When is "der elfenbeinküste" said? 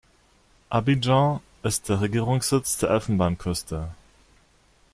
2.79-3.91